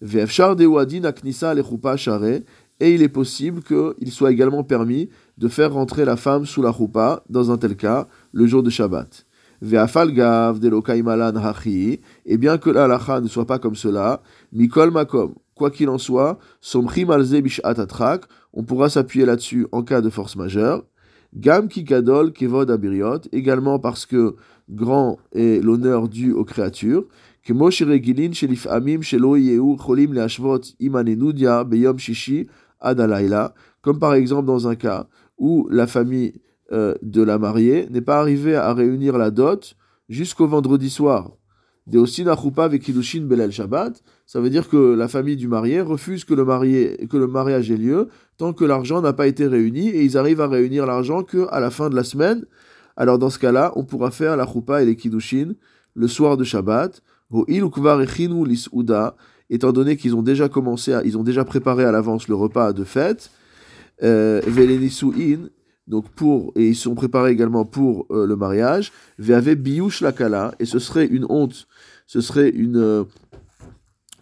Ve'efshar 0.00 0.56
dewadin 0.56 1.04
aknisa 1.04 1.54
lechupa 1.54 1.96
share, 1.96 2.40
et 2.80 2.94
il 2.94 3.02
est 3.02 3.08
possible 3.08 3.62
qu'il 3.62 4.10
soit 4.10 4.30
également 4.30 4.64
permis 4.64 5.10
de 5.36 5.48
faire 5.48 5.72
rentrer 5.72 6.04
la 6.04 6.16
femme 6.16 6.46
sous 6.46 6.62
la 6.62 6.72
choupa, 6.72 7.22
dans 7.28 7.50
un 7.50 7.58
tel 7.58 7.76
cas, 7.76 8.08
le 8.32 8.46
jour 8.46 8.62
de 8.62 8.70
Shabbat. 8.70 9.26
De 9.62 9.76
et 12.26 12.38
bien 12.38 12.56
que 12.56 12.70
la 12.70 13.20
ne 13.20 13.28
soit 13.28 13.46
pas 13.46 13.58
comme 13.58 13.74
cela, 13.74 14.22
mikol 14.52 14.90
makom, 14.90 15.34
quoi 15.60 15.70
qu'il 15.70 15.90
en 15.90 15.98
soit, 15.98 16.38
somchim 16.62 17.10
alze 17.10 17.36
on 18.54 18.62
pourra 18.64 18.88
s'appuyer 18.88 19.26
là-dessus 19.26 19.66
en 19.72 19.82
cas 19.82 20.00
de 20.00 20.08
force 20.08 20.34
majeure. 20.34 20.86
Gam 21.34 21.68
kikadol 21.68 22.32
kevod 22.32 22.70
abiriot, 22.70 23.20
également 23.30 23.78
parce 23.78 24.06
que 24.06 24.36
grand 24.70 25.18
est 25.32 25.62
l'honneur 25.62 26.08
dû 26.08 26.32
aux 26.32 26.46
créatures. 26.46 27.04
Que 27.44 27.52
regilin 27.52 28.32
shelif 28.32 28.66
amim 28.68 29.02
shelo 29.02 29.36
yeu 29.36 29.76
cholim 29.76 30.14
leashvot 30.14 30.62
imanenudia 30.80 31.64
beyom 31.64 31.98
shishi 31.98 32.48
adalaila, 32.80 33.52
comme 33.82 33.98
par 33.98 34.14
exemple 34.14 34.46
dans 34.46 34.66
un 34.66 34.76
cas 34.76 35.08
où 35.36 35.68
la 35.70 35.86
famille 35.86 36.40
euh, 36.72 36.94
de 37.02 37.22
la 37.22 37.38
mariée 37.38 37.86
n'est 37.90 38.00
pas 38.00 38.18
arrivé 38.18 38.56
à 38.56 38.72
réunir 38.72 39.18
la 39.18 39.30
dot 39.30 39.76
jusqu'au 40.08 40.46
vendredi 40.46 40.88
soir. 40.88 41.32
Deosina 41.90 42.36
chupa 42.36 42.68
vekidushin 42.68 43.22
belel 43.22 43.50
Shabbat. 43.50 44.02
Ça 44.24 44.40
veut 44.40 44.50
dire 44.50 44.68
que 44.68 44.94
la 44.94 45.08
famille 45.08 45.36
du 45.36 45.48
marié 45.48 45.80
refuse 45.80 46.24
que 46.24 46.34
le, 46.34 46.44
marié, 46.44 47.08
que 47.10 47.16
le 47.16 47.26
mariage 47.26 47.70
ait 47.70 47.76
lieu 47.76 48.08
tant 48.38 48.52
que 48.52 48.64
l'argent 48.64 49.00
n'a 49.02 49.12
pas 49.12 49.26
été 49.26 49.46
réuni 49.48 49.88
et 49.88 50.04
ils 50.04 50.16
arrivent 50.16 50.40
à 50.40 50.46
réunir 50.46 50.86
l'argent 50.86 51.24
qu'à 51.24 51.58
la 51.58 51.70
fin 51.70 51.90
de 51.90 51.96
la 51.96 52.04
semaine. 52.04 52.46
Alors 52.96 53.18
dans 53.18 53.28
ce 53.28 53.40
cas-là, 53.40 53.72
on 53.74 53.84
pourra 53.84 54.12
faire 54.12 54.36
la 54.36 54.46
chupa 54.46 54.82
et 54.82 54.86
les 54.86 54.94
kidushin 54.94 55.54
le 55.94 56.06
soir 56.06 56.36
de 56.36 56.44
Shabbat. 56.44 57.02
Étant 59.52 59.72
donné 59.72 59.96
qu'ils 59.96 60.14
ont 60.14 60.22
déjà 60.22 60.48
commencé, 60.48 60.96
ils 61.04 61.18
ont 61.18 61.24
déjà 61.24 61.44
préparé 61.44 61.84
à 61.84 61.90
l'avance 61.90 62.28
le 62.28 62.36
repas 62.36 62.72
de 62.72 62.84
fête. 62.84 63.30
Euh, 64.02 64.40
donc 65.90 66.08
pour 66.10 66.52
et 66.54 66.68
ils 66.68 66.76
sont 66.76 66.94
préparés 66.94 67.32
également 67.32 67.64
pour 67.64 68.06
euh, 68.10 68.26
le 68.26 68.36
mariage. 68.36 68.92
Ve'ave 69.18 69.54
biush 69.56 70.00
lakala 70.00 70.54
et 70.60 70.64
ce 70.64 70.78
serait 70.78 71.06
une 71.06 71.26
honte, 71.28 71.66
ce 72.12 72.20
serait 72.20 72.48
une 72.48 72.76
euh, 72.76 73.04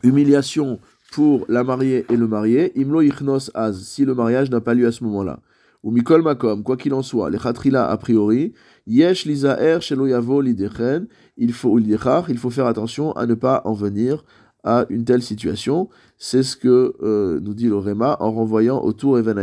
humiliation 0.03 0.79
pour 1.11 1.47
la 1.49 1.65
mariée 1.65 2.05
et 2.11 2.19
le 2.19 2.29
marié. 2.29 2.79
Imlo 2.79 3.01
ichnos 3.01 3.51
az 3.55 3.83
si 3.83 4.05
le 4.05 4.15
mariage 4.15 4.51
n'a 4.51 4.61
pas 4.61 4.75
lieu 4.75 4.87
à 4.87 4.93
ce 4.93 5.03
moment-là. 5.05 5.41
Ou 5.83 5.91
mikol 5.91 6.21
makom, 6.21 6.63
quoi 6.63 6.77
qu'il 6.77 6.93
en 6.93 7.01
soit, 7.01 7.31
les 7.31 7.39
khatrila 7.39 7.89
a 7.89 7.97
priori, 7.97 8.53
yesh 8.87 9.25
lizaer 9.25 9.81
shelo 9.81 10.07
yavo 10.07 10.43
lidechen, 10.43 11.07
il 11.39 11.55
faut 11.55 11.79
il 11.79 12.37
faut 12.37 12.51
faire 12.51 12.67
attention 12.67 13.13
à 13.13 13.25
ne 13.25 13.33
pas 13.33 13.63
en 13.65 13.73
venir 13.73 14.23
à 14.65 14.87
une 14.91 15.05
telle 15.05 15.23
situation. 15.23 15.89
C'est 16.17 16.43
ce 16.43 16.57
que 16.57 16.95
euh, 17.03 17.39
nous 17.41 17.55
dit 17.55 17.69
le 17.69 17.77
en 17.77 18.33
renvoyant 18.33 18.83
au 18.83 18.93
tour 18.93 19.19
Even 19.19 19.39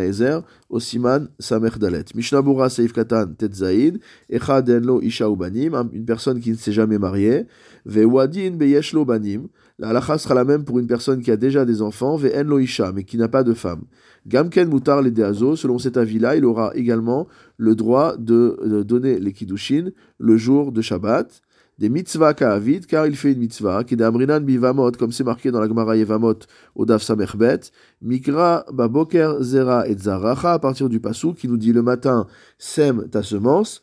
au 0.70 0.80
Siman 0.80 1.30
Samer 1.40 1.70
Dalet. 1.80 2.04
Mishnabura 2.14 2.70
Seif 2.70 2.92
Katan 2.92 3.28
Tetzaïd, 3.38 4.00
Echad 4.30 4.70
Enlo 4.70 5.02
Isha 5.02 5.30
Banim, 5.30 5.90
une 5.94 6.06
personne 6.06 6.42
qui 6.42 6.52
ne 6.52 6.58
s'est 6.58 6.74
jamais 6.74 6.98
mariée, 6.98 7.46
Vewadin 7.86 8.52
Beyeshlo 8.52 9.06
Banim, 9.06 9.48
la 9.80 9.90
halacha 9.90 10.18
sera 10.18 10.36
la 10.36 10.46
même 10.46 10.64
pour 10.64 10.80
une 10.80 10.88
personne 10.88 11.22
qui 11.22 11.32
a 11.32 11.38
déjà 11.38 11.66
des 11.66 11.82
enfants, 11.82 12.16
Ve'enlo 12.18 12.60
Isha, 12.60 12.92
mais 12.94 13.04
qui 13.04 13.18
n'a 13.18 13.28
pas 13.28 13.44
de 13.44 13.54
femme. 13.54 13.84
Gamken 14.28 14.70
Mutar 14.70 15.02
les 15.02 15.14
selon 15.56 15.78
cet 15.78 15.98
avis-là, 15.98 16.36
il 16.36 16.46
aura 16.46 16.72
également 16.76 17.28
le 17.58 17.76
droit 17.76 18.18
de, 18.18 18.60
de 18.66 18.84
donner 18.84 19.20
les 19.20 19.34
Kiddushin 19.34 19.92
le 20.18 20.38
jour 20.38 20.72
de 20.72 20.82
Shabbat 20.82 21.42
des 21.78 21.90
mitzvahs 21.90 22.34
ka'avid, 22.34 22.82
car 22.88 23.06
il 23.08 23.16
fait 23.16 23.34
une 23.34 23.40
mitzvah, 23.40 23.84
qui 23.84 23.96
d'amrinan 23.96 24.42
bivamot, 24.42 24.92
comme 24.92 25.12
c'est 25.12 25.24
marqué 25.24 25.52
dans 25.52 25.60
la 25.60 25.68
Gemara 25.68 25.98
Yevamot, 25.98 26.40
au 26.76 26.86
Daf 26.86 27.04
Samerbet, 27.04 27.72
mikra 28.02 28.66
baboker 28.72 29.38
zera 29.42 29.88
et 29.88 29.98
zaracha, 29.98 30.54
à 30.54 30.60
partir 30.60 30.90
du 30.90 31.00
passou, 31.00 31.34
qui 31.34 31.48
nous 31.48 31.58
dit 31.58 31.74
le 31.74 31.82
matin, 31.82 32.28
sème 32.58 33.10
ta 33.10 33.24
semence, 33.24 33.82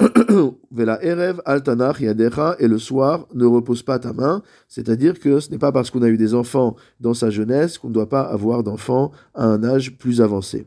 vela 0.72 1.04
erev 1.04 1.40
altanach 1.44 2.00
yadecha, 2.00 2.56
et 2.58 2.66
le 2.66 2.78
soir, 2.78 3.26
ne 3.34 3.44
repose 3.44 3.82
pas 3.82 3.98
ta 3.98 4.12
main, 4.12 4.42
c'est-à-dire 4.68 5.20
que 5.20 5.40
ce 5.40 5.50
n'est 5.50 5.58
pas 5.58 5.72
parce 5.72 5.90
qu'on 5.90 6.02
a 6.02 6.08
eu 6.08 6.16
des 6.16 6.34
enfants 6.34 6.76
dans 7.00 7.14
sa 7.14 7.30
jeunesse 7.30 7.78
qu'on 7.78 7.88
ne 7.88 7.94
doit 7.94 8.08
pas 8.08 8.22
avoir 8.22 8.62
d'enfants 8.62 9.12
à 9.34 9.46
un 9.46 9.62
âge 9.62 9.96
plus 9.98 10.20
avancé. 10.20 10.66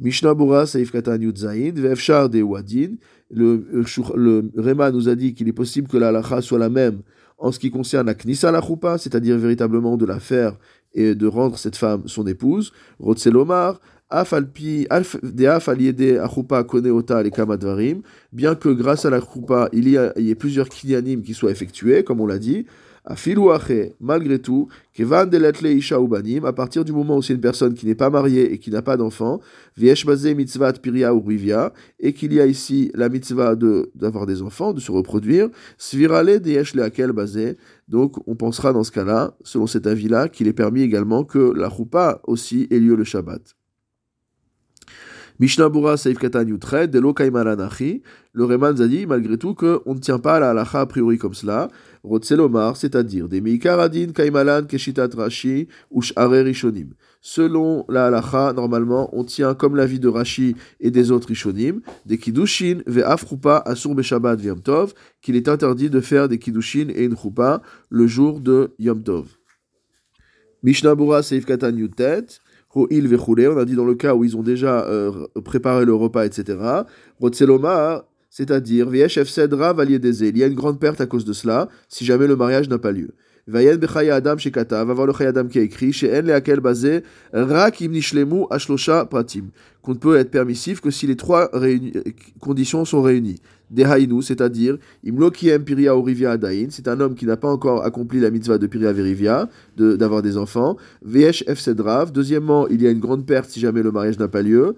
Mishnah 0.00 0.34
Bura 0.34 0.66
Saif 0.66 0.92
Yudzaïn, 0.92 1.72
Vefshar 1.74 2.28
de 2.28 2.42
Wadin. 2.42 2.96
Le, 3.30 3.66
le 4.14 4.50
Réma 4.56 4.90
nous 4.90 5.08
a 5.08 5.14
dit 5.14 5.34
qu'il 5.34 5.48
est 5.48 5.52
possible 5.52 5.88
que 5.88 5.96
la 5.96 6.08
halacha 6.08 6.40
soit 6.40 6.58
la 6.58 6.70
même 6.70 7.02
en 7.38 7.52
ce 7.52 7.58
qui 7.58 7.70
concerne 7.70 8.06
la 8.06 8.14
Knissa 8.14 8.50
la 8.50 8.60
Choupa, 8.60 8.98
c'est-à-dire 8.98 9.38
véritablement 9.38 9.96
de 9.96 10.06
la 10.06 10.18
faire 10.18 10.56
et 10.94 11.14
de 11.14 11.26
rendre 11.26 11.58
cette 11.58 11.76
femme 11.76 12.02
son 12.06 12.26
épouse. 12.26 12.72
Rotselomar, 12.98 13.80
Afalpi, 14.10 14.86
de 14.88 16.18
Achupa 16.18 16.64
Koneota 16.64 17.22
les 17.22 17.30
Kamadvarim, 17.30 18.02
bien 18.32 18.54
que 18.54 18.70
grâce 18.70 19.04
à 19.04 19.10
la 19.10 19.20
Choupa, 19.20 19.68
il 19.72 19.88
y 19.88 19.96
ait 19.96 20.34
plusieurs 20.34 20.68
kinyanim 20.68 21.22
qui 21.22 21.34
soient 21.34 21.50
effectués, 21.50 22.02
comme 22.04 22.20
on 22.20 22.26
l'a 22.26 22.38
dit 22.38 22.66
malgré 24.00 24.38
tout, 24.38 24.68
Kevan 24.92 25.30
Isha 25.32 26.00
Ubanim, 26.00 26.44
à 26.44 26.52
partir 26.52 26.84
du 26.84 26.92
moment 26.92 27.16
où 27.16 27.22
c'est 27.22 27.34
une 27.34 27.40
personne 27.40 27.74
qui 27.74 27.86
n'est 27.86 27.94
pas 27.94 28.10
mariée 28.10 28.52
et 28.52 28.58
qui 28.58 28.70
n'a 28.70 28.82
pas 28.82 28.96
d'enfant, 28.96 29.40
Viesh 29.76 30.06
Mitzvat 30.06 30.74
Piria 30.74 31.14
ou 31.14 31.20
Rivia, 31.20 31.72
et 31.98 32.12
qu'il 32.12 32.32
y 32.32 32.40
a 32.40 32.46
ici 32.46 32.90
la 32.94 33.08
mitzvah 33.08 33.54
d'avoir 33.94 34.26
des 34.26 34.42
enfants, 34.42 34.72
de 34.72 34.80
se 34.80 34.92
reproduire, 34.92 35.48
Svirale 35.78 36.40
Deyesh 36.40 36.74
Leakel 36.74 37.12
Bazé, 37.12 37.56
donc 37.88 38.16
on 38.26 38.34
pensera 38.34 38.72
dans 38.72 38.84
ce 38.84 38.92
cas-là, 38.92 39.36
selon 39.42 39.66
cet 39.66 39.86
avis-là, 39.86 40.28
qu'il 40.28 40.48
est 40.48 40.52
permis 40.52 40.82
également 40.82 41.24
que 41.24 41.52
la 41.56 41.70
choupa 41.70 42.20
aussi 42.26 42.68
ait 42.70 42.78
lieu 42.78 42.94
le 42.94 43.04
Shabbat. 43.04 43.57
Mishnah 45.40 45.68
Bura 45.68 45.96
Saif 45.96 46.18
Katan 46.18 46.48
Yutred, 46.48 46.90
de 46.90 46.98
Lokaimalanachi, 46.98 48.02
le 48.32 48.44
Reman 48.44 48.74
nous 48.74 48.82
a 48.82 48.88
dit 48.88 49.06
malgré 49.06 49.38
tout 49.38 49.54
qu'on 49.54 49.94
ne 49.94 50.00
tient 50.00 50.18
pas 50.18 50.40
la 50.40 50.50
halacha 50.50 50.80
a 50.80 50.86
priori 50.86 51.16
comme 51.16 51.34
cela. 51.34 51.68
Rotselomar, 52.02 52.76
c'est-à-dire 52.76 53.28
des 53.28 53.40
Meikaradin 53.40 54.10
Kaimalan 54.12 54.64
Keshitat 54.64 55.10
Rashi 55.16 55.68
ou 55.92 56.00
Rishonim. 56.16 56.88
Selon 57.20 57.84
la 57.88 58.06
halacha, 58.06 58.52
normalement, 58.52 59.10
on 59.12 59.22
tient 59.22 59.54
comme 59.54 59.76
l'avis 59.76 60.00
de 60.00 60.08
Rashi 60.08 60.56
et 60.80 60.90
des 60.90 61.12
autres 61.12 61.28
Rishonim, 61.28 61.82
des 62.04 62.18
Kiddushin 62.18 62.80
ve'afrupa 62.88 63.62
asur 63.64 63.94
beshabbat 63.94 64.42
Yom 64.42 64.60
Tov, 64.60 64.92
qu'il 65.22 65.36
est 65.36 65.46
interdit 65.46 65.88
de 65.88 66.00
faire 66.00 66.28
des 66.28 66.40
Kiddushin 66.40 66.88
et 66.88 67.04
une 67.04 67.14
le 67.90 68.06
jour 68.08 68.40
de 68.40 68.74
Yom 68.80 69.04
Tov. 69.04 69.28
Mishnah 70.64 70.96
Bura 70.96 71.22
Seif 71.22 71.44
Katan 71.46 71.76
on 72.74 73.58
a 73.58 73.64
dit 73.64 73.74
dans 73.74 73.84
le 73.84 73.94
cas 73.94 74.14
où 74.14 74.24
ils 74.24 74.36
ont 74.36 74.42
déjà 74.42 74.84
euh, 74.86 75.26
préparé 75.44 75.84
le 75.84 75.94
repas, 75.94 76.26
etc. 76.26 76.58
Rotseloma, 77.20 78.06
c'est-à-dire, 78.30 78.94
il 78.94 78.98
y 80.38 80.42
a 80.42 80.46
une 80.46 80.54
grande 80.54 80.78
perte 80.78 81.00
à 81.00 81.06
cause 81.06 81.24
de 81.24 81.32
cela, 81.32 81.68
si 81.88 82.04
jamais 82.04 82.26
le 82.26 82.36
mariage 82.36 82.68
n'a 82.68 82.78
pas 82.78 82.92
lieu. 82.92 83.14
Vayen 83.48 83.78
bechaya 83.78 84.16
adam 84.16 84.36
shekata, 84.36 84.84
va 84.84 84.92
voir 84.92 85.06
le 85.06 85.14
chayadam 85.14 85.48
qui 85.48 85.58
a 85.58 85.62
écrit, 85.62 85.90
chez 85.90 86.14
en 86.14 86.20
leakel 86.20 86.60
basé, 86.60 87.02
rak 87.32 87.80
im 87.80 87.92
nishlemu 87.92 88.44
ashlosha 88.50 89.06
pratim, 89.06 89.46
qu'on 89.80 89.92
ne 89.92 89.98
peut 89.98 90.16
être 90.16 90.30
permissif 90.30 90.82
que 90.82 90.90
si 90.90 91.06
les 91.06 91.16
trois 91.16 91.50
conditions 92.40 92.84
sont 92.84 93.00
réunies. 93.00 93.40
Dehainu, 93.70 94.22
c'est-à-dire, 94.22 94.76
imlo 95.02 95.30
kiem 95.30 95.64
piria 95.64 95.96
orivia 95.96 96.32
adain, 96.32 96.66
c'est 96.70 96.88
un 96.88 97.00
homme 97.00 97.14
qui 97.14 97.24
n'a 97.24 97.38
pas 97.38 97.48
encore 97.48 97.84
accompli 97.84 98.20
la 98.20 98.30
mitzvah 98.30 98.58
de 98.58 98.66
piria 98.66 98.92
verivia, 98.92 99.48
d'avoir 99.76 100.20
des 100.20 100.36
enfants. 100.36 100.76
Vesh 101.02 101.42
efsedrav, 101.46 102.12
deuxièmement, 102.12 102.68
il 102.68 102.82
y 102.82 102.86
a 102.86 102.90
une 102.90 103.00
grande 103.00 103.24
perte 103.24 103.48
si 103.48 103.60
jamais 103.60 103.82
le 103.82 103.92
mariage 103.92 104.18
n'a 104.18 104.28
pas 104.28 104.42
lieu. 104.42 104.76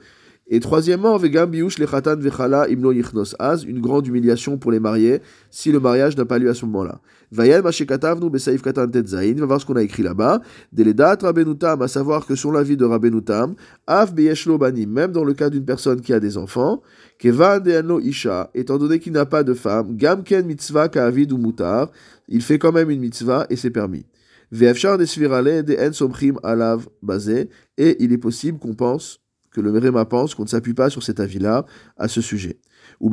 Et 0.52 0.58
troisièmement, 0.58 1.16
vegam 1.16 1.48
biush 1.48 1.78
lechatan 1.78 2.16
vechala 2.16 2.68
imlo 2.68 2.90
yichnos 2.92 3.36
az, 3.38 3.62
une 3.62 3.80
grande 3.80 4.08
humiliation 4.08 4.58
pour 4.58 4.72
les 4.72 4.80
mariés 4.80 5.22
si 5.48 5.70
le 5.70 5.78
mariage 5.78 6.16
n'a 6.16 6.24
pas 6.24 6.40
lieu 6.40 6.50
à 6.50 6.54
ce 6.54 6.64
moment-là. 6.64 7.00
Vayel 7.30 7.62
mashekatavnu 7.62 8.28
besaif 8.28 8.60
katan 8.60 8.88
tetzain, 8.88 9.34
va 9.34 9.46
voir 9.46 9.60
ce 9.60 9.66
qu'on 9.66 9.76
a 9.76 9.82
écrit 9.82 10.02
là-bas. 10.02 10.40
Deledat 10.72 11.18
rabenutam, 11.22 11.82
à 11.82 11.86
savoir 11.86 12.26
que 12.26 12.34
sur 12.34 12.50
l'avis 12.50 12.76
de 12.76 12.84
rabenutam, 12.84 13.54
av 13.86 14.12
beyeshlo 14.12 14.58
banim, 14.58 14.90
même 14.90 15.12
dans 15.12 15.22
le 15.22 15.34
cas 15.34 15.50
d'une 15.50 15.64
personne 15.64 16.00
qui 16.00 16.12
a 16.12 16.18
des 16.18 16.36
enfants, 16.36 16.82
kevan 17.20 17.60
de 17.60 18.00
isha, 18.00 18.50
étant 18.52 18.76
donné 18.76 18.98
qu'il 18.98 19.12
n'a 19.12 19.26
pas 19.26 19.44
de 19.44 19.54
femme, 19.54 19.96
gamken 19.96 20.44
mitzvah 20.46 20.88
ka'avid 20.88 21.30
ou 21.30 21.38
mutar, 21.38 21.92
il 22.26 22.42
fait 22.42 22.58
quand 22.58 22.72
même 22.72 22.90
une 22.90 23.00
mitzvah 23.00 23.46
et 23.50 23.56
c'est 23.56 23.70
permis. 23.70 24.04
Ve'afshar 24.50 24.98
desvirale 24.98 25.62
de 25.62 25.76
en 25.76 26.36
alav 26.42 26.88
bazé, 27.02 27.50
et 27.78 28.02
il 28.02 28.12
est 28.12 28.18
possible 28.18 28.58
qu'on 28.58 28.74
pense 28.74 29.19
que 29.50 29.60
le 29.60 29.72
Merema 29.72 30.04
pense 30.04 30.34
qu'on 30.34 30.44
ne 30.44 30.48
s'appuie 30.48 30.74
pas 30.74 30.90
sur 30.90 31.02
cet 31.02 31.20
avis-là 31.20 31.64
à 31.96 32.08
ce 32.08 32.20
sujet. 32.20 32.60
Ou 33.00 33.10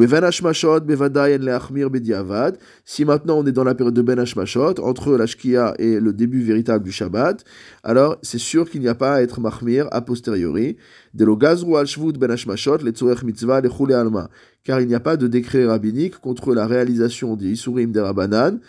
si 2.86 3.06
maintenant 3.06 3.38
on 3.38 3.46
est 3.46 3.52
dans 3.52 3.64
la 3.64 3.74
période 3.74 3.94
de 3.94 4.02
Ben 4.02 4.20
Hashmashot, 4.20 4.80
entre 4.82 5.16
la 5.16 5.26
Shkia 5.26 5.76
et 5.80 6.00
le 6.00 6.12
début 6.12 6.42
véritable 6.42 6.84
du 6.84 6.92
Shabbat, 6.92 7.46
alors 7.84 8.18
c'est 8.22 8.38
sûr 8.38 8.70
qu'il 8.70 8.82
n'y 8.82 8.90
a 8.90 8.96
pas 8.96 9.16
à 9.16 9.22
être 9.22 9.40
Mahmir 9.40 9.88
a 9.92 10.02
posteriori. 10.02 10.78
De 11.14 11.26
al 11.26 11.88
shvut 11.88 12.14
Ben 12.14 12.32
Hashmashot, 12.32 12.80
le 12.80 13.26
mitzvah, 13.26 13.62
le 13.62 13.96
alma. 13.96 14.30
Car 14.64 14.82
il 14.82 14.88
n'y 14.88 14.96
a 14.96 15.00
pas 15.00 15.16
de 15.16 15.28
décret 15.28 15.66
rabbinique 15.66 16.18
contre 16.20 16.54
la 16.54 16.68
réalisation 16.68 17.36
des 17.36 17.52
Isurim 17.52 17.92
des 17.92 18.02
Rabbanan 18.02 18.60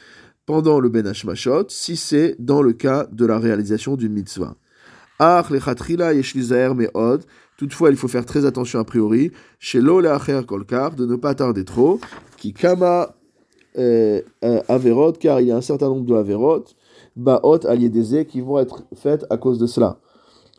pendant 0.46 0.78
le 0.78 0.88
Ben 0.88 1.06
Hashmashot, 1.06 1.66
si 1.68 1.96
c'est 1.96 2.37
dans 2.38 2.62
le 2.62 2.72
cas 2.72 3.08
de 3.10 3.26
la 3.26 3.38
réalisation 3.38 3.96
d'une 3.96 4.12
mitzvah. 4.12 4.56
Ach 5.18 5.50
lechatrila 5.50 6.14
yeshlizaer 6.14 6.75
me'od, 6.75 7.25
Toutefois, 7.58 7.90
il 7.90 7.96
faut 7.96 8.06
faire 8.06 8.24
très 8.24 8.46
attention 8.46 8.78
a 8.78 8.84
priori, 8.84 9.32
chez 9.58 9.80
l'Oleacher 9.80 10.42
Kolkar, 10.46 10.94
de 10.94 11.04
ne 11.04 11.16
pas 11.16 11.34
tarder 11.34 11.64
trop, 11.64 11.98
qui 12.36 12.52
kama 12.52 13.16
euh, 13.76 14.22
euh, 14.44 14.60
averot, 14.68 15.12
car 15.14 15.40
il 15.40 15.48
y 15.48 15.50
a 15.50 15.56
un 15.56 15.60
certain 15.60 15.88
nombre 15.88 16.06
de 16.06 16.14
averot, 16.14 16.64
baot 17.16 17.66
aliédézé, 17.66 18.26
qui 18.26 18.40
vont 18.40 18.60
être 18.60 18.84
faites 18.94 19.26
à 19.28 19.36
cause 19.36 19.58
de 19.58 19.66
cela. 19.66 19.98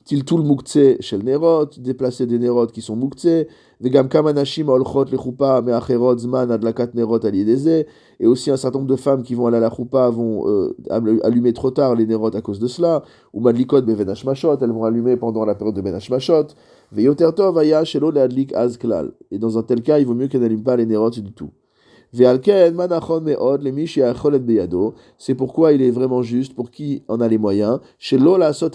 Tiltul 0.05 0.43
chez 0.65 1.17
le 1.17 1.23
Nerot, 1.23 1.69
déplacer 1.77 2.25
des 2.25 2.39
Nerot 2.39 2.67
qui 2.67 2.81
sont 2.81 2.95
muktzeh, 2.95 3.47
vegam 3.79 4.07
kamanashim 4.09 4.69
olchot 4.69 5.05
le 5.11 5.17
choupa 5.17 5.61
meacherot 5.61 6.17
zman 6.17 6.49
adlakat 6.49 6.95
Nerot 6.95 7.25
aliédézé, 7.25 7.85
et 8.19 8.25
aussi 8.25 8.49
un 8.49 8.57
certain 8.57 8.79
nombre 8.79 8.89
de 8.89 8.95
femmes 8.95 9.23
qui 9.23 9.35
vont 9.35 9.47
aller 9.47 9.57
à 9.57 9.59
la 9.59 9.69
choupa 9.69 10.09
vont 10.09 10.47
euh, 10.47 10.75
allumer 10.89 11.53
trop 11.53 11.71
tard 11.71 11.95
les 11.95 12.05
Nerot 12.05 12.35
à 12.35 12.41
cause 12.41 12.59
de 12.59 12.67
cela, 12.67 13.03
ou 13.33 13.39
madlikot 13.39 13.81
bevenash 13.81 14.25
mashot, 14.25 14.57
elles 14.59 14.71
vont 14.71 14.85
allumer 14.85 15.15
pendant 15.17 15.45
la 15.45 15.55
période 15.55 15.75
de 15.75 15.81
benash 15.81 16.09
mashot, 16.09 16.47
et 19.31 19.37
dans 19.37 19.57
un 19.57 19.63
tel 19.63 19.81
cas, 19.83 19.99
il 19.99 20.07
vaut 20.07 20.15
mieux 20.15 20.27
qu'elle 20.27 20.41
n'allume 20.41 20.63
pas 20.63 20.75
les 20.75 20.87
nérotes 20.87 21.19
du 21.19 21.31
tout. 21.33 21.51
C'est 22.11 22.25
pourquoi 25.35 25.73
il 25.73 25.81
est 25.81 25.91
vraiment 25.91 26.23
juste 26.23 26.55
pour 26.55 26.71
qui 26.71 27.03
en 27.07 27.21
a 27.21 27.27
les 27.27 27.37
moyens. 27.37 27.79
Chez 27.99 28.17
Lola 28.17 28.51
Sot 28.53 28.71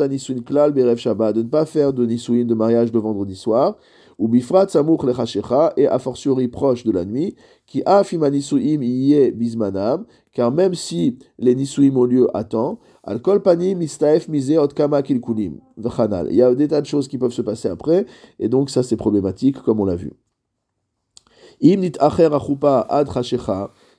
Klal 0.46 0.72
Berev 0.72 0.98
Shabbat, 0.98 1.34
de 1.34 1.42
ne 1.42 1.48
pas 1.48 1.64
faire 1.64 1.92
de 1.92 2.06
nisuin 2.06 2.44
de 2.44 2.54
mariage 2.54 2.92
de 2.92 2.98
vendredi 2.98 3.34
soir. 3.34 3.76
Ou 4.16 4.28
bifrat 4.28 4.68
samuk 4.68 5.02
lechashecha, 5.02 5.72
et 5.76 5.88
a 5.88 5.98
fortiori 5.98 6.46
proche 6.46 6.84
de 6.84 6.92
la 6.92 7.04
nuit, 7.04 7.34
qui 7.66 7.82
a 7.84 8.04
fimanisuim 8.04 8.80
iye 8.80 9.32
bismanam, 9.32 10.06
car 10.32 10.52
même 10.52 10.74
si 10.74 11.18
les 11.36 11.56
nisuim 11.56 11.96
ont 11.96 12.04
lieu 12.04 12.28
à 12.32 12.44
temps, 12.44 12.78
al 13.02 13.20
kol 13.20 13.42
panim 13.42 13.78
mistaef 13.78 14.28
mise 14.28 14.56
ot 14.56 14.72
kama 14.72 15.02
kilkulim, 15.02 15.58
v'chanal. 15.76 16.28
Il 16.30 16.36
y 16.36 16.42
a 16.42 16.54
des 16.54 16.68
tas 16.68 16.80
de 16.80 16.86
choses 16.86 17.08
qui 17.08 17.18
peuvent 17.18 17.32
se 17.32 17.42
passer 17.42 17.66
après, 17.66 18.06
et 18.38 18.48
donc 18.48 18.70
ça 18.70 18.84
c'est 18.84 18.96
problématique, 18.96 19.60
comme 19.62 19.80
on 19.80 19.84
l'a 19.84 19.96
vu. 19.96 20.12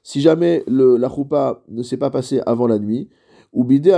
Si 0.04 0.22
jamais 0.22 0.64
le, 0.68 0.98
la 0.98 1.10
choupa 1.10 1.64
ne 1.68 1.82
s'est 1.82 1.98
pas 1.98 2.10
passée 2.10 2.42
avant 2.46 2.68
la 2.68 2.80
nuit, 2.80 3.10
ou 3.54 3.64
bidé 3.64 3.98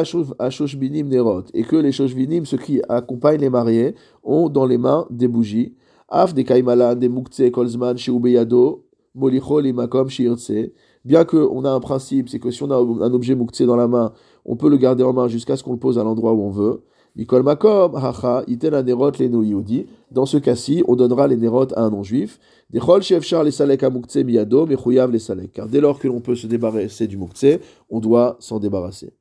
binim 0.78 1.10
nerot, 1.10 1.44
et 1.54 1.64
que 1.64 1.76
les 1.76 1.92
shoshvinim, 1.92 2.46
ceux 2.46 2.58
qui 2.58 2.82
accompagnent 2.88 3.42
les 3.42 3.50
mariés, 3.50 3.96
ont 4.24 4.50
dans 4.50 4.66
les 4.66 4.78
mains 4.78 5.08
des 5.10 5.28
bougies, 5.28 5.74
af 6.08 6.34
de 6.34 6.42
kaimala 6.44 6.96
de 6.96 7.08
mukse 7.08 7.52
kolzman 7.52 7.98
sheubeyado, 7.98 8.86
molichol 9.16 9.66
imakom 9.66 10.10
shirtse, 10.10 10.72
bien 11.04 11.26
qu'on 11.26 11.66
a 11.66 11.72
un 11.72 11.80
principe, 11.80 12.30
c'est 12.30 12.40
que 12.40 12.52
si 12.52 12.64
on 12.64 12.72
a 12.72 12.78
un 12.78 13.14
objet 13.14 13.36
mukse 13.36 13.64
dans 13.64 13.76
la 13.76 13.88
main, 13.88 14.14
on 14.46 14.56
peut 14.56 14.70
le 14.70 14.78
garder 14.78 15.04
en 15.04 15.14
main 15.14 15.28
jusqu'à 15.28 15.58
ce 15.58 15.64
qu'on 15.64 15.74
le 15.74 15.80
pose 15.80 15.98
à 16.00 16.04
l'endroit 16.04 16.34
où 16.34 16.42
on 16.42 16.52
veut. 16.52 16.84
Mikol 17.18 17.42
makom, 17.42 17.96
hacha, 17.96 18.44
iten 18.46 18.76
nerot 18.86 19.18
le 19.18 19.86
Dans 20.12 20.28
ce 20.28 20.38
cas-ci, 20.38 20.84
on 20.88 20.96
donnera 20.96 21.28
les 21.28 21.36
nerot 21.36 21.74
à 21.76 21.82
un 21.82 21.90
non-juif. 21.90 22.40
Dechol 22.70 23.02
shefchar 23.02 23.44
les 23.44 23.50
salek 23.50 23.82
à 23.82 23.90
mukse 23.90 24.18
miyado, 24.18 24.68
mechuyav 24.68 25.10
les 25.10 25.18
salek. 25.18 25.52
Car 25.54 25.68
dès 25.68 25.82
lors 25.82 25.98
que 25.98 26.08
l'on 26.08 26.22
peut 26.22 26.36
se 26.36 26.46
débarrasser 26.46 27.08
du 27.08 27.18
mukse, 27.18 27.60
on 27.90 28.00
doit 28.00 28.38
s'en 28.40 28.60
débarrasser. 28.60 29.14